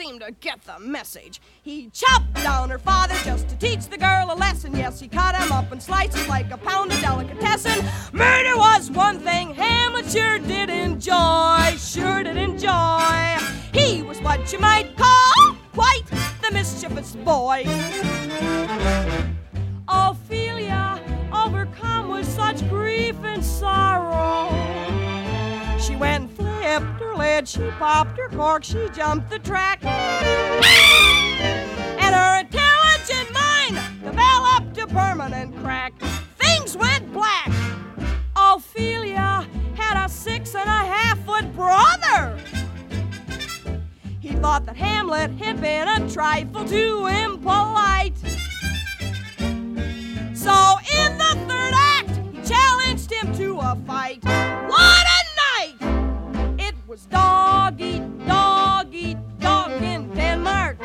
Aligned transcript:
seem 0.00 0.18
to 0.18 0.30
get 0.40 0.62
the 0.62 0.78
message. 0.78 1.42
He 1.62 1.90
chopped 1.90 2.34
down 2.34 2.70
her 2.70 2.78
father 2.78 3.14
just 3.22 3.48
to 3.48 3.56
teach 3.56 3.86
the 3.88 3.98
girl 3.98 4.28
a 4.30 4.34
lesson. 4.34 4.74
Yes, 4.74 4.98
he 4.98 5.08
cut 5.08 5.36
him 5.36 5.52
up 5.52 5.70
in 5.72 5.80
slices 5.80 6.26
like 6.26 6.50
a 6.50 6.56
pound 6.56 6.90
of 6.92 7.00
delicatessen. 7.00 7.84
Murder 8.12 8.56
was 8.56 8.90
one 8.90 9.18
thing 9.18 9.54
Hamlet 9.54 10.10
sure 10.10 10.38
did 10.38 10.70
enjoy, 10.70 11.76
sure 11.76 12.22
did 12.22 12.38
enjoy. 12.38 13.36
He 13.74 14.02
was 14.02 14.18
what 14.22 14.50
you 14.52 14.58
might 14.58 14.96
call 14.96 15.56
quite 15.74 16.06
the 16.42 16.50
mischievous 16.50 17.14
boy. 17.16 17.64
Ophelia, 19.86 20.98
overcome 21.30 22.08
with 22.08 22.26
such 22.26 22.66
grief 22.70 23.16
and 23.22 23.44
sorrow. 23.44 24.48
She 25.78 25.94
went 25.96 26.30
flipped 26.30 26.99
lid, 27.20 27.46
she 27.46 27.70
popped 27.78 28.16
her 28.16 28.30
cork, 28.30 28.64
she 28.64 28.88
jumped 28.94 29.28
the 29.28 29.38
track. 29.38 29.84
And 29.84 30.64
her 32.14 32.40
intelligent 32.40 33.30
mind 33.32 33.78
developed 34.02 34.78
a 34.78 34.86
permanent 34.86 35.54
crack. 35.62 35.92
Things 36.38 36.78
went 36.78 37.12
black. 37.12 37.50
Ophelia 38.34 39.46
had 39.74 40.02
a 40.02 40.08
six 40.08 40.54
and 40.54 40.66
a 40.66 40.82
half 40.94 41.22
foot 41.26 41.54
brother. 41.54 42.38
He 44.20 44.32
thought 44.36 44.64
that 44.64 44.76
Hamlet 44.76 45.32
had 45.32 45.60
been 45.60 45.88
a 45.88 46.08
trifle 46.08 46.64
too 46.64 47.06
impolite. 47.06 48.16
So 50.34 50.78
in 50.98 51.18
the 51.18 51.36
third 51.46 51.74
act, 51.74 52.16
he 52.32 52.40
challenged 52.42 53.12
him 53.12 53.34
to 53.36 53.58
a 53.58 53.76
fight. 53.86 54.24
It 54.24 54.99
was 56.90 57.06
dog 57.06 57.80
eat, 57.80 58.02
dog 58.26 58.92
eat, 58.92 59.16
dog 59.38 59.70
in 59.80 60.12
Denmark. 60.12 60.76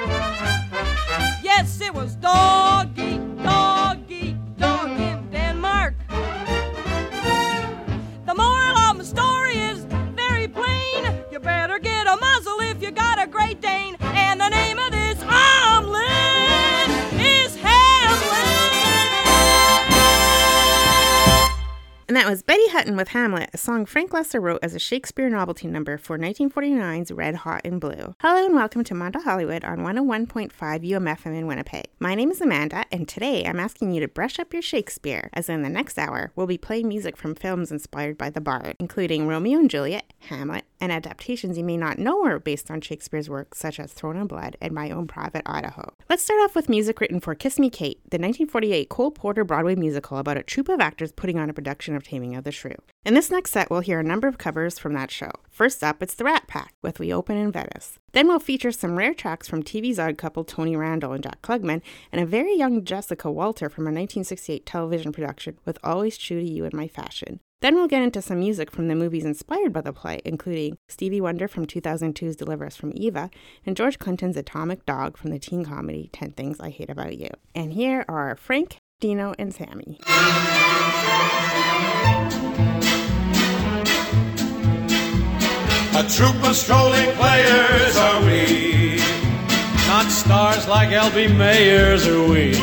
Yes, 1.42 1.82
it 1.82 1.96
was 1.96 2.16
dog 2.18 2.56
dog 2.86 2.95
And 22.16 22.24
that 22.24 22.30
was 22.30 22.44
Betty 22.44 22.70
Hutton 22.70 22.96
with 22.96 23.10
Hamlet, 23.10 23.50
a 23.54 23.58
song 23.58 23.86
Frank 23.86 24.12
Loesser 24.12 24.42
wrote 24.42 24.64
as 24.64 24.74
a 24.74 24.80
Shakespeare 24.80 25.30
novelty 25.30 25.68
number 25.68 25.98
for 25.98 26.18
1949's 26.18 27.12
Red 27.12 27.36
Hot 27.36 27.60
and 27.66 27.82
Blue. 27.82 28.16
Hello 28.22 28.46
and 28.46 28.56
welcome 28.56 28.86
to 28.86 28.96
Manda 28.96 29.20
Hollywood 29.20 29.66
on 29.66 29.80
101.5 29.80 30.54
UMFM 30.54 31.38
in 31.38 31.46
Winnipeg. 31.46 31.88
My 32.00 32.16
name 32.16 32.32
is 32.32 32.40
Amanda, 32.40 32.86
and 32.90 33.06
today 33.06 33.44
I'm 33.46 33.60
asking 33.60 33.92
you 33.92 34.00
to 34.00 34.08
brush 34.08 34.40
up 34.40 34.54
your 34.54 34.62
Shakespeare, 34.62 35.30
as 35.34 35.50
in 35.50 35.62
the 35.62 35.68
next 35.68 36.00
hour, 36.00 36.32
we'll 36.38 36.48
be 36.48 36.58
playing 36.58 36.88
music 36.88 37.18
from 37.18 37.36
films 37.36 37.70
inspired 37.70 38.18
by 38.18 38.30
the 38.30 38.40
Bard, 38.40 38.78
including 38.80 39.28
Romeo 39.28 39.60
and 39.60 39.70
Juliet, 39.70 40.14
Hamlet, 40.30 40.64
and 40.80 40.92
adaptations 40.92 41.58
you 41.58 41.64
may 41.64 41.78
not 41.78 42.00
know 42.00 42.26
are 42.26 42.40
based 42.40 42.70
on 42.70 42.82
Shakespeare's 42.82 43.30
works, 43.30 43.60
such 43.60 43.80
as 43.80 43.94
Throne 43.94 44.18
of 44.18 44.28
Blood 44.28 44.58
and 44.62 44.74
My 44.74 44.90
Own 44.92 45.08
Private 45.08 45.44
Idaho. 45.46 45.94
Let's 46.10 46.24
start 46.24 46.42
off 46.42 46.56
with 46.56 46.70
music 46.70 47.00
written 47.00 47.20
for 47.20 47.36
Kiss 47.36 47.60
Me 47.60 47.70
Kate, 47.70 48.00
the 48.04 48.18
1948 48.18 48.90
Cole 48.90 49.12
Porter 49.12 49.44
Broadway 49.44 49.76
musical 49.76 50.18
about 50.18 50.38
a 50.38 50.44
troupe 50.44 50.70
of 50.70 50.80
actors 50.80 51.12
putting 51.12 51.40
on 51.40 51.50
a 51.50 51.54
production 51.54 51.96
of 51.96 52.04
Taming 52.04 52.36
of 52.36 52.44
the 52.44 52.52
Shrew. 52.52 52.76
In 53.06 53.14
this 53.14 53.30
next 53.30 53.52
set, 53.52 53.70
we'll 53.70 53.82
hear 53.82 54.00
a 54.00 54.04
number 54.04 54.28
of 54.28 54.38
covers 54.38 54.80
from 54.80 54.94
that 54.94 55.12
show. 55.12 55.32
First 55.50 55.84
up, 55.84 56.02
it's 56.02 56.16
the 56.16 56.24
Rat 56.24 56.48
Pack 56.48 56.74
with 56.82 57.00
We 57.00 57.14
Open 57.14 57.38
in 57.38 57.52
Venice. 57.52 58.00
Then 58.14 58.28
we'll 58.28 58.40
feature 58.40 58.72
some 58.72 58.98
rare 58.98 59.14
tracks 59.14 59.48
from 59.48 59.62
TV's 59.62 60.00
odd 60.00 60.18
couple 60.18 60.44
Tony 60.44 60.76
Randall 60.76 61.12
and 61.12 61.24
Jack 61.24 61.42
Klugman, 61.42 61.82
and 62.12 62.22
a 62.22 62.26
very 62.26 62.58
young 62.58 62.84
Jessica 62.84 63.30
Walter 63.30 63.70
from 63.70 63.84
a 63.84 63.92
1968 63.92 64.66
television 64.66 65.12
production 65.12 65.60
with 65.66 65.78
Always 65.84 66.18
True 66.18 66.40
to 66.40 66.50
You 66.50 66.66
in 66.66 66.72
My 66.74 66.88
Fashion. 66.88 67.40
Then 67.66 67.74
we'll 67.78 67.88
get 67.88 68.04
into 68.04 68.22
some 68.22 68.42
music 68.42 68.70
from 68.70 68.90
the 68.90 68.94
movies 68.94 69.26
inspired 69.26 69.74
by 69.74 69.82
the 69.82 69.92
play, 69.92 70.22
including 70.24 70.78
Stevie 70.88 71.20
Wonder 71.20 71.48
from 71.48 71.66
2002's 71.66 72.36
Deliver 72.36 72.68
Us 72.68 72.76
from 72.76 72.92
Eva 72.94 73.32
and 73.66 73.76
George 73.76 73.98
Clinton's 73.98 74.38
Atomic 74.38 74.86
Dog 74.86 75.18
from 75.18 75.32
the 75.32 75.40
teen 75.40 75.66
comedy 75.66 76.12
10 76.14 76.34
Things 76.34 76.60
I 76.60 76.70
Hate 76.70 76.92
About 76.92 77.18
You. 77.18 77.30
And 77.56 77.74
here 77.74 78.06
are 78.08 78.36
Frank, 78.36 78.78
Dino, 79.00 79.34
and 79.40 79.52
Sammy. 79.52 80.00
A 85.96 86.04
troop 86.08 86.48
of 86.48 86.56
strolling 86.56 87.16
players 87.16 87.98
are 87.98 88.24
we. 88.26 88.98
Not 89.88 90.12
stars 90.12 90.68
like 90.68 90.92
L.B. 90.92 91.30
Mayers 91.30 92.06
are 92.06 92.30
we. 92.32 92.54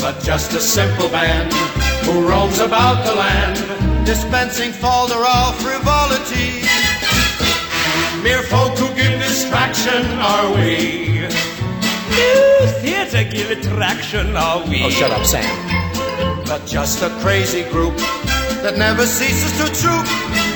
but 0.00 0.22
just 0.22 0.52
a 0.52 0.60
simple 0.60 1.08
band 1.08 1.77
who 2.08 2.26
roams 2.26 2.58
about 2.58 3.04
the 3.04 3.14
land, 3.14 3.56
dispensing 4.06 4.72
falderal 4.72 5.52
frivolity. 5.64 6.62
Mere 8.22 8.42
folk 8.44 8.76
who 8.78 8.88
give 8.94 9.20
distraction 9.20 10.04
are 10.18 10.54
we. 10.54 11.28
New 12.16 12.66
theatre 12.80 13.24
give 13.24 13.50
attraction 13.50 14.36
are 14.36 14.66
we. 14.66 14.84
Oh, 14.84 14.90
shut 14.90 15.10
up, 15.10 15.24
Sam. 15.26 15.52
But 16.46 16.64
just 16.66 17.02
a 17.02 17.10
crazy 17.20 17.64
group 17.70 17.96
that 18.64 18.76
never 18.78 19.04
ceases 19.04 19.52
to 19.60 19.66
troop 19.80 20.06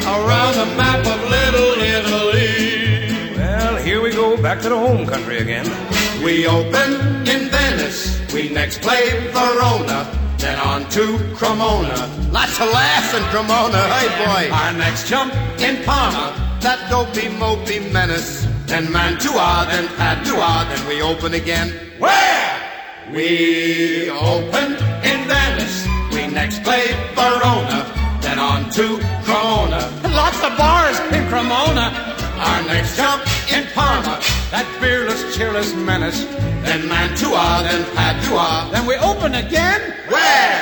around 0.06 0.54
the 0.56 0.68
map 0.80 1.04
of 1.14 1.20
Little 1.36 1.72
Italy. 1.96 3.36
Well, 3.36 3.76
here 3.76 4.00
we 4.02 4.10
go 4.10 4.40
back 4.40 4.62
to 4.62 4.70
the 4.70 4.78
home 4.78 5.06
country 5.06 5.38
again. 5.38 5.68
We 6.24 6.46
open 6.46 7.28
in 7.28 7.41
We 8.32 8.48
next 8.48 8.80
play 8.80 9.04
Verona, 9.32 10.08
then 10.38 10.58
on 10.58 10.88
to 10.90 11.04
Cremona. 11.36 11.98
Lots 12.32 12.60
of 12.60 12.68
laughs 12.72 13.12
in 13.14 13.22
Cremona, 13.32 13.82
hey 13.96 14.08
boy. 14.24 14.54
Our 14.54 14.72
next 14.72 15.08
jump 15.08 15.34
in 15.60 15.82
Parma, 15.84 16.32
that 16.60 16.88
dopey 16.90 17.28
mopey 17.42 17.80
menace. 17.92 18.46
Then 18.66 18.90
Mantua, 18.90 19.66
then 19.68 19.86
Padua, 19.98 20.64
then 20.70 20.88
we 20.88 21.02
open 21.02 21.34
again. 21.34 21.68
Where? 21.98 22.48
We 23.12 24.08
open 24.08 24.72
in 25.04 25.18
Venice, 25.28 25.86
we 26.12 26.26
next 26.28 26.62
play 26.64 26.86
Verona, 27.14 27.84
then 28.22 28.38
on 28.38 28.70
to 28.70 28.98
Cremona. 29.24 29.82
Lots 30.14 30.42
of 30.42 30.56
bars 30.56 30.98
in 31.12 31.28
Cremona. 31.28 31.92
Our 32.38 32.62
next 32.64 32.96
jump 32.96 33.22
in 33.52 33.66
Parma, 33.74 34.18
That 34.52 34.68
fearless, 34.80 35.34
cheerless 35.34 35.72
menace. 35.72 36.24
then 36.60 36.86
Mantua, 36.86 37.64
then 37.64 37.88
Padua. 37.96 38.68
Then 38.70 38.84
we 38.84 38.96
open 38.96 39.34
again. 39.34 39.80
Where? 40.12 40.60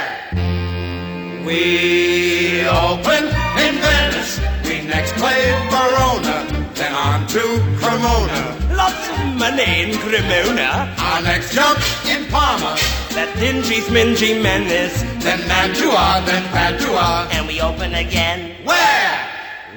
We 1.45 2.63
open 2.71 3.25
in 3.59 3.75
Venice. 3.83 4.39
We 4.63 4.87
next 4.87 5.13
play 5.19 5.43
Verona, 5.75 6.47
then 6.79 6.95
on 6.95 7.27
to 7.35 7.43
Cremona. 7.83 8.55
Lots 8.79 9.09
of 9.11 9.19
money 9.35 9.83
in 9.83 9.99
Cremona. 9.99 10.95
Our 10.97 11.23
next 11.23 11.53
jump 11.53 11.83
in 12.07 12.31
Parma. 12.31 12.79
That 13.19 13.35
dingy, 13.43 13.81
smingy 13.83 14.41
menace. 14.41 15.03
Then 15.19 15.43
Mantua, 15.49 16.23
then 16.27 16.47
Padua. 16.55 17.27
And 17.33 17.49
we 17.49 17.61
open 17.61 17.95
again. 17.95 18.55
Where? 18.65 19.19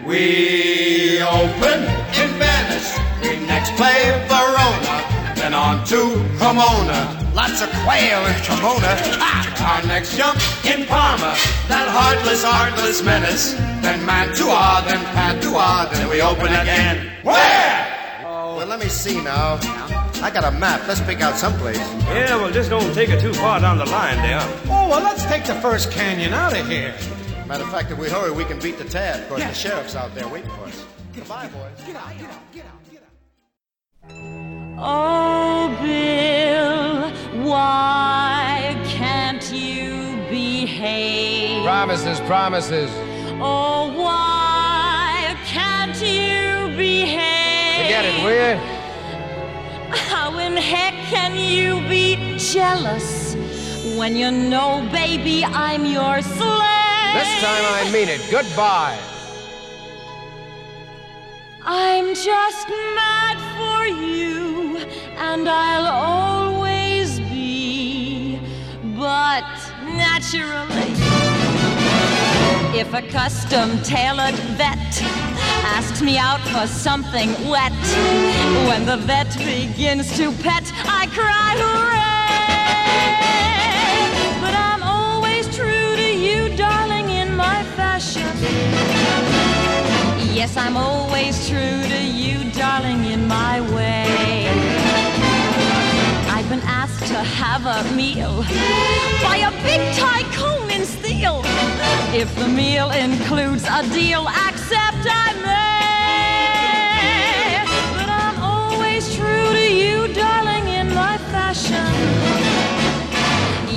We 0.06 1.20
open 1.24 1.82
in 2.14 2.30
Venice. 2.38 2.53
We 3.64 3.70
next 3.70 3.80
play 3.80 4.12
Verona. 4.28 5.36
Then 5.36 5.54
on 5.54 5.86
to 5.86 6.22
Cremona. 6.38 7.32
Lots 7.34 7.62
of 7.62 7.70
quail 7.86 8.26
in 8.26 8.36
Cremona. 8.44 8.92
Ah! 9.24 9.80
Our 9.80 9.88
next 9.88 10.18
jump 10.18 10.38
in 10.66 10.86
Parma. 10.86 11.34
That 11.70 11.88
heartless, 11.88 12.44
heartless 12.44 13.02
menace. 13.04 13.54
Then 13.82 14.06
Mantua, 14.06 14.84
then 14.86 15.00
Padua. 15.16 15.88
Then 15.94 16.10
we 16.10 16.22
open 16.22 16.48
again. 16.48 17.10
Where? 17.24 18.24
Oh. 18.26 18.58
Well, 18.58 18.68
let 18.68 18.80
me 18.80 18.88
see 18.88 19.22
now. 19.22 19.60
I 20.22 20.30
got 20.30 20.44
a 20.44 20.52
map. 20.52 20.86
Let's 20.86 21.02
pick 21.02 21.22
out 21.22 21.38
someplace. 21.38 21.78
Yeah, 21.78 22.36
well, 22.36 22.52
just 22.52 22.70
don't 22.70 22.94
take 22.94 23.10
it 23.10 23.22
too 23.22 23.34
far 23.34 23.62
down 23.62 23.78
the 23.78 23.86
line 23.86 24.18
there. 24.18 24.42
Oh, 24.66 24.90
well, 24.90 25.02
let's 25.02 25.24
take 25.26 25.46
the 25.46 25.56
first 25.56 25.90
canyon 25.90 26.34
out 26.34 26.52
of 26.52 26.68
here. 26.68 26.94
Matter 27.48 27.64
of 27.64 27.72
fact, 27.72 27.92
if 27.92 27.98
we 27.98 28.10
hurry, 28.10 28.32
we 28.32 28.44
can 28.44 28.60
beat 28.60 28.78
the 28.78 28.86
tab. 28.86 29.22
Of 29.22 29.30
course, 29.30 29.44
the 29.44 29.54
sheriff's 29.54 29.96
out 29.96 30.14
there 30.14 30.28
waiting 30.28 30.50
for 30.52 30.66
us. 30.66 30.86
Goodbye, 31.16 31.48
boys. 31.48 31.86
Get 31.86 31.96
out, 31.96 32.18
get 32.18 32.30
out, 32.30 32.30
get 32.30 32.30
out, 32.30 32.54
get 32.54 32.66
out. 32.66 32.83
Oh, 34.86 35.70
Bill, 35.82 37.10
why 37.42 38.76
can't 38.84 39.50
you 39.54 40.18
behave? 40.30 41.64
Promises, 41.64 42.20
promises. 42.28 42.92
Oh, 43.40 43.94
why 43.96 45.38
can't 45.46 45.96
you 46.02 46.76
behave? 46.76 47.86
Forget 47.86 48.04
it, 48.04 48.24
will 48.26 48.34
you? 48.34 48.60
How 49.96 50.38
in 50.40 50.58
heck 50.58 50.96
can 51.06 51.38
you 51.38 51.80
be 51.88 52.38
jealous 52.38 53.36
when 53.96 54.18
you 54.18 54.32
know, 54.32 54.86
baby, 54.92 55.46
I'm 55.46 55.86
your 55.86 56.22
slave? 56.22 57.14
This 57.14 57.42
time 57.42 57.64
I 57.72 57.90
mean 57.94 58.10
it. 58.10 58.20
Goodbye. 58.30 59.00
I'm 61.66 62.14
just 62.14 62.68
mad 62.68 63.38
for 63.58 63.88
you, 63.88 64.80
and 65.18 65.48
I'll 65.48 66.58
always 66.58 67.22
be. 67.22 68.38
But 68.98 69.46
naturally, 69.86 70.92
if 72.78 72.94
a 72.94 73.02
custom 73.02 73.82
tailored 73.82 74.36
vet 74.58 75.02
asks 75.64 76.02
me 76.02 76.18
out 76.18 76.42
for 76.42 76.68
something 76.68 77.30
wet, 77.48 77.72
when 78.68 78.86
the 78.86 78.98
vet 78.98 79.34
begins 79.38 80.18
to 80.18 80.34
pet, 80.44 80.70
I 80.86 81.08
cry 81.14 81.56
hooray! 81.58 83.43
Yes, 90.44 90.58
I'm 90.58 90.76
always 90.76 91.48
true 91.48 91.58
to 91.88 92.04
you, 92.04 92.52
darling, 92.52 93.06
in 93.06 93.26
my 93.30 93.62
way. 93.74 94.50
I've 96.36 96.50
been 96.50 96.60
asked 96.66 97.08
to 97.08 97.16
have 97.16 97.66
a 97.66 97.82
meal 97.96 98.44
by 99.24 99.38
a 99.38 99.52
big 99.64 99.80
tycoon 99.96 100.70
in 100.70 100.86
steel. 100.86 101.44
If 102.14 102.36
the 102.36 102.50
meal 102.50 102.92
includes 102.92 103.64
a 103.64 103.84
deal, 103.94 104.28
accept 104.28 105.08
I 105.08 105.32
may. 105.48 105.94
But 107.96 108.10
I'm 108.10 108.38
always 108.44 109.16
true 109.16 109.54
to 109.60 109.66
you, 109.72 110.14
darling, 110.14 110.68
in 110.68 110.94
my 110.94 111.18
fashion. 111.32 111.94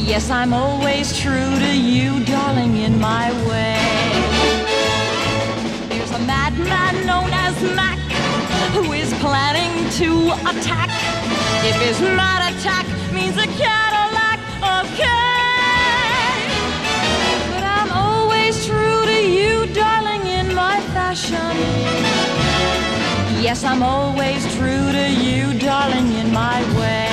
Yes, 0.05 0.31
I'm 0.31 0.53
always 0.53 1.17
true 1.17 1.61
to 1.61 1.73
you, 1.77 2.25
darling, 2.25 2.79
in 2.79 2.99
my 2.99 3.31
way. 3.49 3.86
Madman 6.59 7.07
known 7.07 7.31
as 7.33 7.55
Mac 7.75 7.99
who 8.73 8.93
is 8.93 9.13
planning 9.21 9.89
to 9.91 10.33
attack. 10.51 10.89
If 11.65 11.77
his 11.83 12.01
mad 12.01 12.53
attack 12.53 12.87
means 13.13 13.37
a 13.37 13.47
Cadillac, 13.61 14.39
okay. 14.81 15.27
But 17.53 17.65
I'm 17.65 17.91
always 17.93 18.67
true 18.67 19.05
to 19.05 19.19
you, 19.27 19.67
darling, 19.75 20.27
in 20.27 20.55
my 20.55 20.81
fashion. 20.95 21.57
Yes, 23.43 23.63
I'm 23.63 23.83
always 23.83 24.43
true 24.57 24.93
to 24.93 25.11
you, 25.11 25.59
darling, 25.59 26.13
in 26.13 26.33
my 26.33 26.61
way. 26.79 27.09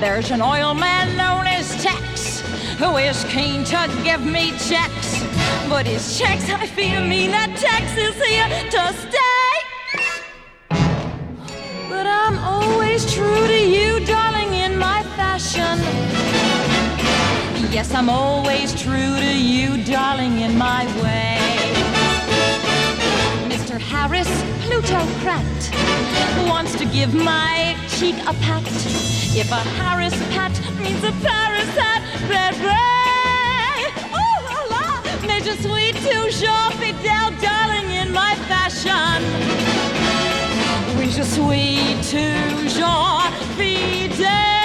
There's 0.00 0.30
an 0.30 0.42
oil 0.42 0.74
man 0.74 1.16
known 1.16 1.46
as 1.46 1.82
Tex 1.82 2.40
who 2.78 2.96
is 2.96 3.24
keen 3.24 3.64
to 3.64 3.90
give 4.04 4.22
me 4.22 4.52
checks. 4.58 5.05
But 5.68 5.84
his 5.86 6.16
checks, 6.16 6.48
I 6.48 6.64
fear, 6.64 7.00
mean 7.00 7.32
that 7.32 7.50
Tex 7.56 7.96
is 7.98 8.14
here 8.24 8.48
to 8.70 8.94
stay. 9.02 9.46
But 11.88 12.06
I'm 12.06 12.38
always 12.38 13.12
true 13.12 13.46
to 13.46 13.58
you, 13.58 14.04
darling, 14.06 14.54
in 14.54 14.78
my 14.78 15.02
fashion. 15.16 15.78
Yes, 17.72 17.92
I'm 17.92 18.08
always 18.08 18.80
true 18.80 19.16
to 19.18 19.36
you, 19.36 19.82
darling, 19.84 20.40
in 20.40 20.56
my 20.56 20.86
way. 21.02 21.36
Mr. 23.50 23.78
Harris 23.78 24.30
Plutocrat 24.64 25.60
wants 26.48 26.76
to 26.76 26.84
give 26.86 27.12
my 27.12 27.76
cheek 27.88 28.14
a 28.22 28.34
pat. 28.44 28.62
If 29.34 29.50
a 29.50 29.62
Harris 29.80 30.14
pat 30.32 30.52
means 30.80 31.02
a 31.02 31.12
Paris 31.26 31.68
hat, 31.76 32.02
baby. 32.28 32.95
Je 35.46 35.52
suis 35.52 35.92
toujours 35.92 36.70
fidèle, 36.80 37.32
darling, 37.40 37.88
in 38.02 38.10
my 38.10 38.34
fashion. 38.48 39.20
Oui, 40.98 41.08
je 41.16 41.22
suis 41.22 41.94
toujours 42.10 43.22
fidèle, 43.56 44.55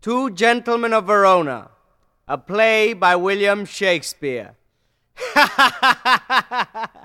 Two 0.00 0.30
Gentlemen 0.30 0.94
of 0.94 1.06
Verona, 1.06 1.68
a 2.26 2.38
play 2.38 2.94
by 2.94 3.16
William 3.16 3.66
Shakespeare. 3.66 4.56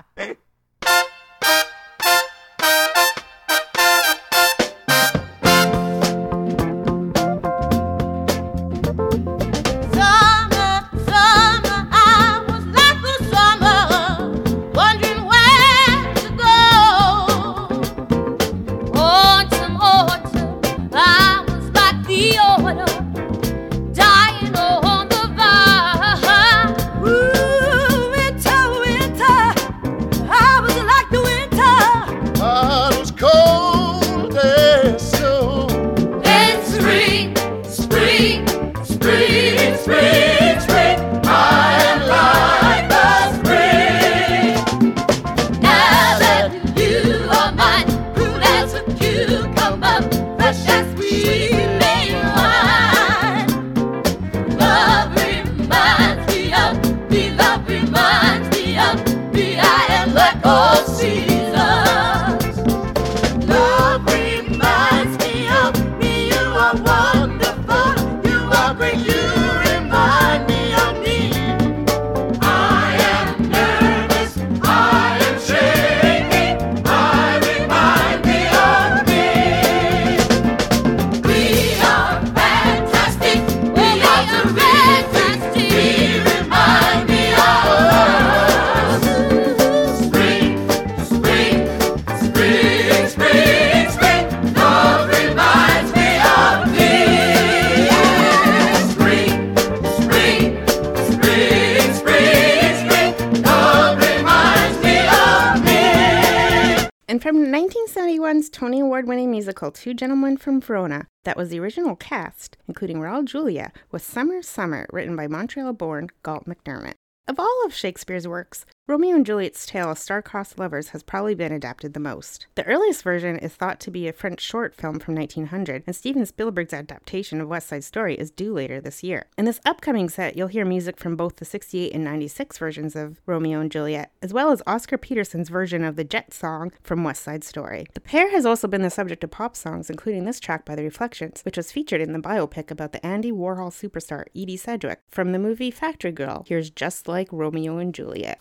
1971's 107.66 108.48
Tony 108.48 108.78
Award 108.78 109.08
winning 109.08 109.28
musical 109.28 109.72
Two 109.72 109.92
Gentlemen 109.92 110.36
from 110.36 110.60
Verona, 110.60 111.08
that 111.24 111.36
was 111.36 111.48
the 111.48 111.58
original 111.58 111.96
cast, 111.96 112.56
including 112.68 112.98
Raul 112.98 113.24
Julia, 113.24 113.72
was 113.90 114.04
Summer 114.04 114.40
Summer, 114.40 114.86
written 114.92 115.16
by 115.16 115.26
Montreal 115.26 115.72
born 115.72 116.10
Galt 116.22 116.46
MacDermot. 116.46 116.94
Of 117.26 117.40
all 117.40 117.62
of 117.66 117.74
Shakespeare's 117.74 118.28
works, 118.28 118.66
Romeo 118.88 119.16
and 119.16 119.26
Juliet's 119.26 119.66
tale 119.66 119.90
of 119.90 119.98
star-crossed 119.98 120.60
lovers 120.60 120.90
has 120.90 121.02
probably 121.02 121.34
been 121.34 121.50
adapted 121.50 121.92
the 121.92 121.98
most. 121.98 122.46
The 122.54 122.64
earliest 122.66 123.02
version 123.02 123.36
is 123.36 123.52
thought 123.52 123.80
to 123.80 123.90
be 123.90 124.06
a 124.06 124.12
French 124.12 124.40
short 124.40 124.76
film 124.76 125.00
from 125.00 125.16
1900, 125.16 125.82
and 125.88 125.96
Steven 125.96 126.24
Spielberg's 126.24 126.72
adaptation 126.72 127.40
of 127.40 127.48
West 127.48 127.66
Side 127.66 127.82
Story 127.82 128.14
is 128.14 128.30
due 128.30 128.52
later 128.52 128.80
this 128.80 129.02
year. 129.02 129.26
In 129.36 129.44
this 129.44 129.58
upcoming 129.66 130.08
set, 130.08 130.36
you'll 130.36 130.46
hear 130.46 130.64
music 130.64 130.98
from 130.98 131.16
both 131.16 131.34
the 131.34 131.44
68 131.44 131.92
and 131.92 132.04
96 132.04 132.58
versions 132.58 132.94
of 132.94 133.20
Romeo 133.26 133.58
and 133.58 133.72
Juliet, 133.72 134.12
as 134.22 134.32
well 134.32 134.52
as 134.52 134.62
Oscar 134.68 134.96
Peterson's 134.96 135.48
version 135.48 135.82
of 135.82 135.96
the 135.96 136.04
Jet 136.04 136.32
song 136.32 136.70
from 136.84 137.02
West 137.02 137.24
Side 137.24 137.42
Story. 137.42 137.88
The 137.94 138.00
pair 138.00 138.30
has 138.30 138.46
also 138.46 138.68
been 138.68 138.82
the 138.82 138.90
subject 138.90 139.24
of 139.24 139.32
pop 139.32 139.56
songs, 139.56 139.90
including 139.90 140.26
this 140.26 140.38
track 140.38 140.64
by 140.64 140.76
The 140.76 140.84
Reflections, 140.84 141.40
which 141.42 141.56
was 141.56 141.72
featured 141.72 142.02
in 142.02 142.12
the 142.12 142.20
biopic 142.20 142.70
about 142.70 142.92
the 142.92 143.04
Andy 143.04 143.32
Warhol 143.32 143.72
superstar 143.72 144.26
Edie 144.36 144.56
Sedgwick 144.56 145.00
from 145.10 145.32
the 145.32 145.40
movie 145.40 145.72
Factory 145.72 146.12
Girl. 146.12 146.44
Here's 146.46 146.70
Just 146.70 147.08
Like 147.08 147.32
Romeo 147.32 147.78
and 147.78 147.92
Juliet. 147.92 148.40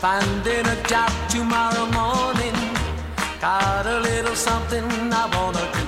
Finding 0.00 0.66
a 0.66 0.82
job 0.84 1.12
tomorrow 1.28 1.84
morning. 1.92 2.56
Got 3.38 3.84
a 3.84 4.00
little 4.00 4.34
something 4.34 4.82
I 5.12 5.26
wanna 5.36 5.60
do. 5.74 5.84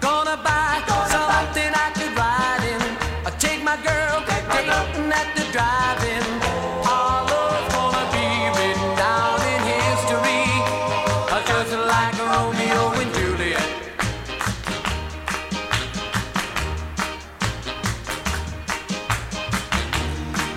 Gonna 0.00 0.38
buy 0.38 0.80
something 1.12 1.70
I 1.86 1.90
could 1.92 2.16
ride 2.16 2.64
in. 2.72 2.80
I 3.26 3.30
take 3.38 3.62
my 3.62 3.76
girl 3.84 4.24
dating 4.24 5.12
at 5.12 5.28
the 5.36 5.44
drive-in. 5.52 6.24
Our 6.88 7.20
love's 7.28 7.68
gonna 7.74 8.06
be 8.16 8.26
written 8.56 8.90
down 8.96 9.36
in 9.52 9.60
history, 9.76 10.48
just 11.44 11.72
like 11.92 12.16
Romeo 12.32 12.82
and 13.02 13.12
Juliet. 13.12 13.70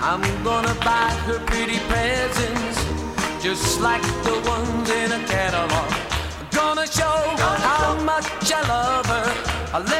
I'm 0.00 0.22
gonna 0.42 0.74
buy 0.80 1.10
her 1.28 1.38
just 3.78 3.82
like 3.82 4.02
the 4.24 4.48
ones 4.48 4.90
in 4.90 5.12
a 5.12 5.26
catalog. 5.26 5.92
I'm 6.40 6.48
gonna 6.50 6.86
show 6.86 7.18
how 7.66 7.94
much 8.02 8.52
I 8.52 8.62
love 8.68 9.06
her. 9.06 9.97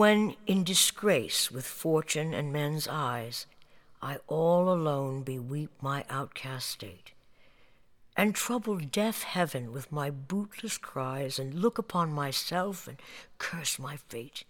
When 0.00 0.34
in 0.46 0.64
disgrace 0.64 1.50
with 1.50 1.66
fortune 1.66 2.32
and 2.32 2.50
men's 2.50 2.88
eyes, 2.88 3.44
I 4.00 4.16
all 4.28 4.72
alone 4.72 5.22
beweep 5.24 5.68
my 5.82 6.06
outcast 6.08 6.70
state, 6.70 7.12
and 8.16 8.34
trouble 8.34 8.78
deaf 8.78 9.24
heaven 9.24 9.74
with 9.74 9.92
my 9.92 10.08
bootless 10.08 10.78
cries, 10.78 11.38
and 11.38 11.52
look 11.52 11.76
upon 11.76 12.14
myself 12.14 12.88
and 12.88 12.96
curse 13.36 13.78
my 13.78 13.98
fate, 14.08 14.44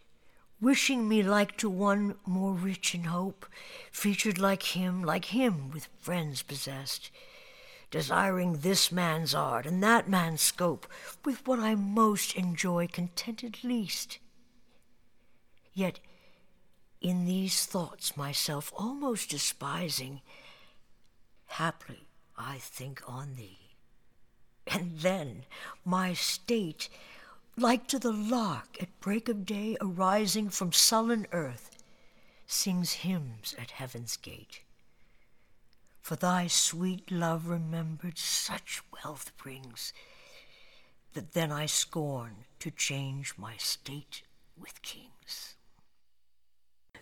wishing 0.60 1.08
me 1.08 1.20
like 1.20 1.56
to 1.56 1.68
one 1.68 2.14
more 2.24 2.52
rich 2.52 2.94
in 2.94 3.02
hope, 3.06 3.44
featured 3.90 4.38
like 4.38 4.62
him, 4.62 5.02
like 5.02 5.24
him 5.24 5.72
with 5.72 5.88
friends 5.98 6.42
possessed, 6.42 7.10
desiring 7.90 8.58
this 8.58 8.92
man's 8.92 9.34
art 9.34 9.66
and 9.66 9.82
that 9.82 10.08
man's 10.08 10.42
scope, 10.42 10.86
with 11.24 11.44
what 11.44 11.58
I 11.58 11.74
most 11.74 12.36
enjoy 12.36 12.86
contented 12.86 13.64
least. 13.64 14.20
Yet 15.72 16.00
in 17.00 17.24
these 17.24 17.64
thoughts 17.64 18.16
myself 18.16 18.72
almost 18.76 19.30
despising, 19.30 20.20
haply 21.46 22.06
I 22.36 22.58
think 22.58 23.02
on 23.06 23.34
thee. 23.36 23.76
And 24.66 24.98
then 24.98 25.44
my 25.84 26.12
state, 26.14 26.88
like 27.56 27.86
to 27.88 27.98
the 27.98 28.12
lark 28.12 28.76
at 28.80 29.00
break 29.00 29.28
of 29.28 29.44
day 29.44 29.76
arising 29.80 30.50
from 30.50 30.72
sullen 30.72 31.26
earth, 31.32 31.82
sings 32.46 32.92
hymns 32.92 33.54
at 33.58 33.72
heaven's 33.72 34.16
gate. 34.16 34.60
For 36.00 36.16
thy 36.16 36.46
sweet 36.46 37.10
love 37.10 37.46
remembered 37.46 38.18
such 38.18 38.82
wealth 38.92 39.32
brings, 39.36 39.92
that 41.14 41.32
then 41.32 41.52
I 41.52 41.66
scorn 41.66 42.44
to 42.60 42.70
change 42.70 43.34
my 43.36 43.56
state 43.56 44.22
with 44.58 44.82
kings. 44.82 45.19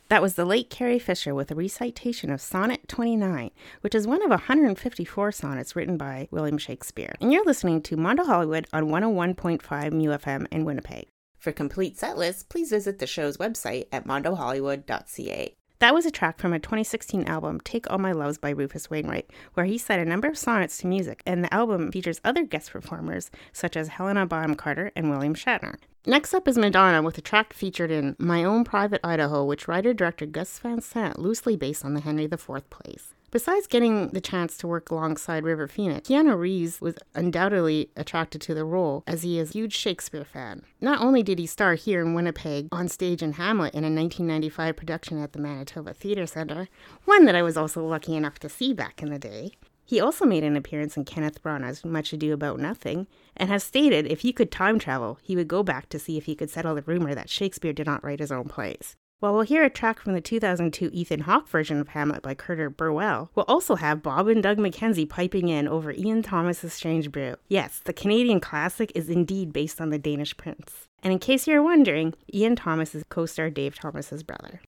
That 0.09 0.23
was 0.23 0.37
the 0.37 0.47
late 0.47 0.71
Carrie 0.71 0.99
Fisher 0.99 1.35
with 1.35 1.51
a 1.51 1.55
recitation 1.55 2.31
of 2.31 2.41
Sonnet 2.41 2.89
29, 2.89 3.51
which 3.83 3.95
is 3.95 4.07
one 4.07 4.23
of 4.23 4.31
154 4.31 5.33
sonnets 5.33 5.77
written 5.77 5.99
by 5.99 6.29
William 6.31 6.57
Shakespeare. 6.57 7.15
And 7.21 7.31
you're 7.31 7.45
listening 7.45 7.83
to 7.83 7.97
Mondo 7.99 8.25
Hollywood 8.25 8.67
on 8.73 8.85
101.5 8.85 9.61
MUFM 9.61 10.47
in 10.51 10.65
Winnipeg. 10.65 11.09
For 11.39 11.53
complete 11.53 11.99
set 11.99 12.17
lists, 12.17 12.43
please 12.43 12.71
visit 12.71 12.99
the 12.99 13.07
show's 13.07 13.37
website 13.37 13.87
at 13.93 14.07
mondohollywood.ca. 14.07 15.55
That 15.81 15.95
was 15.95 16.05
a 16.07 16.11
track 16.11 16.41
from 16.41 16.53
a 16.53 16.59
2016 16.59 17.25
album, 17.27 17.61
Take 17.61 17.89
All 17.89 17.99
My 17.99 18.11
Loves 18.11 18.37
by 18.37 18.51
Rufus 18.51 18.91
Wainwright, 18.91 19.31
where 19.55 19.67
he 19.67 19.79
set 19.79 20.01
a 20.01 20.05
number 20.05 20.27
of 20.27 20.37
sonnets 20.37 20.79
to 20.79 20.89
music, 20.89 21.23
and 21.25 21.45
the 21.45 21.55
album 21.55 21.93
features 21.93 22.21
other 22.25 22.43
guest 22.43 22.73
performers 22.73 23.31
such 23.53 23.77
as 23.77 23.87
Helena 23.87 24.27
Bonham 24.27 24.57
Carter 24.57 24.91
and 24.97 25.09
William 25.09 25.35
Shatner. 25.37 25.77
Next 26.05 26.35
up 26.35 26.49
is 26.49 26.59
Madonna 26.59 27.01
with 27.01 27.17
a 27.19 27.21
track 27.21 27.53
featured 27.53 27.93
in 27.93 28.17
My 28.19 28.43
Own 28.43 28.65
Private 28.65 29.03
Idaho, 29.05 29.45
which 29.45 29.69
writer 29.69 29.95
director 29.95 30.27
Gus 30.27 30.59
Van 30.59 30.81
Sant 30.81 31.17
loosely 31.17 31.55
based 31.55 31.85
on 31.85 31.95
the 31.95 32.01
Henry 32.01 32.25
IV 32.25 32.69
plays. 32.71 33.15
Besides 33.31 33.67
getting 33.67 34.09
the 34.09 34.23
chance 34.23 34.57
to 34.57 34.67
work 34.67 34.91
alongside 34.91 35.45
River 35.45 35.69
Phoenix, 35.69 36.09
Keanu 36.09 36.39
Reeves 36.39 36.81
was 36.81 36.95
undoubtedly 37.15 37.91
attracted 37.95 38.41
to 38.41 38.55
the 38.55 38.65
role 38.65 39.05
as 39.07 39.23
he 39.23 39.39
is 39.39 39.51
a 39.51 39.53
huge 39.53 39.77
Shakespeare 39.77 40.25
fan. 40.25 40.63
Not 40.81 41.03
only 41.03 41.23
did 41.23 41.39
he 41.39 41.47
star 41.47 41.75
here 41.75 42.01
in 42.01 42.15
Winnipeg 42.15 42.69
on 42.73 42.89
stage 42.89 43.23
in 43.23 43.35
Hamlet 43.35 43.75
in 43.75 43.85
a 43.85 43.93
1995 43.93 44.77
production 44.77 45.23
at 45.23 45.35
the 45.35 45.41
Manitoba 45.41 45.93
Theatre 45.93 46.27
Centre, 46.27 46.69
one 47.05 47.27
that 47.27 47.35
I 47.35 47.43
was 47.43 47.59
also 47.59 47.85
lucky 47.85 48.17
enough 48.17 48.39
to 48.39 48.49
see 48.49 48.73
back 48.73 49.03
in 49.03 49.11
the 49.11 49.19
day, 49.19 49.53
he 49.85 50.01
also 50.01 50.25
made 50.25 50.45
an 50.45 50.57
appearance 50.57 50.97
in 50.97 51.05
Kenneth 51.05 51.43
Branagh's 51.43 51.85
Much 51.85 52.15
Ado 52.15 52.33
About 52.33 52.59
Nothing 52.59 53.09
and 53.37 53.51
has 53.51 53.63
stated 53.63 54.07
if 54.07 54.21
he 54.21 54.33
could 54.33 54.51
time 54.51 54.79
travel, 54.79 55.19
he 55.23 55.37
would 55.37 55.49
go 55.49 55.63
back 55.63 55.91
to 55.91 55.99
see 55.99 56.17
if 56.17 56.25
he 56.25 56.35
could 56.35 56.49
settle 56.49 56.75
the 56.75 56.83
rumor 56.83 57.15
that 57.15 57.29
Shakespeare 57.29 57.75
did 57.75 57.87
not 57.87 58.03
write 58.03 58.21
his 58.21 58.33
own 58.33 58.45
plays. 58.45 58.97
While 59.21 59.35
we'll 59.35 59.43
hear 59.43 59.65
a 59.65 59.71
track 59.71 59.99
from 59.99 60.13
the 60.15 60.21
2002 60.21 60.91
Ethan 60.93 61.23
Hawke 61.23 61.49
version 61.49 61.81
of 61.81 61.89
Hamlet 61.89 62.23
by 62.23 62.35
Carter 62.35 62.71
Burwell, 62.71 63.33
we'll 63.35 63.47
also 63.49 63.75
have 63.75 64.01
Bob 64.01 64.29
and 64.29 64.41
Doug 64.41 64.59
McKenzie 64.59 65.09
piping 65.09 65.49
in 65.49 65.67
over 65.67 65.91
Ian 65.91 66.23
Thomas's 66.23 66.73
Strange 66.73 67.11
Brew. 67.11 67.35
Yes, 67.49 67.81
the 67.83 67.93
Canadian 67.93 68.39
classic 68.39 68.93
is 68.95 69.09
indeed 69.09 69.53
based 69.53 69.81
on 69.81 69.91
the 69.91 69.99
Danish 69.99 70.37
prince. 70.37 70.87
And 71.03 71.13
in 71.13 71.19
case 71.19 71.49
you're 71.49 71.65
wondering, 71.65 72.15
Ian 72.33 72.55
Thomas 72.55 72.95
is 72.95 73.03
co-star 73.09 73.51
Dave 73.51 73.75
Thomas's 73.75 74.23
brother. 74.23 74.61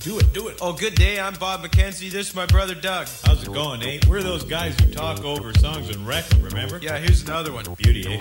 Do 0.00 0.18
it, 0.18 0.32
do 0.34 0.48
it. 0.48 0.58
Oh, 0.60 0.72
good 0.74 0.94
day. 0.94 1.18
I'm 1.18 1.34
Bob 1.34 1.62
McKenzie. 1.64 2.10
This 2.10 2.28
is 2.28 2.34
my 2.34 2.44
brother 2.46 2.74
Doug. 2.74 3.08
How's 3.24 3.42
it 3.42 3.52
going, 3.52 3.82
eh? 3.82 4.00
We're 4.06 4.22
those 4.22 4.44
guys 4.44 4.78
who 4.78 4.92
talk 4.92 5.24
over 5.24 5.54
songs 5.54 5.88
and 5.88 6.06
wreck 6.06 6.26
them, 6.26 6.42
remember? 6.42 6.78
Yeah, 6.82 6.98
here's 6.98 7.22
another 7.22 7.52
one. 7.52 7.64
Beauty, 7.78 8.06
eh? 8.06 8.20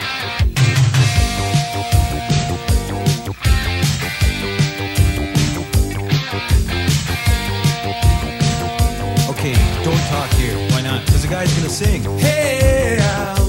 Okay, 9.29 9.55
don't 9.83 10.03
talk 10.07 10.29
here. 10.39 10.55
Why 10.71 10.81
not? 10.81 11.05
Because 11.05 11.23
the 11.23 11.27
guy's 11.27 11.53
gonna 11.53 11.69
sing. 11.69 12.03
Hey! 12.17 12.97
I'm 13.01 13.42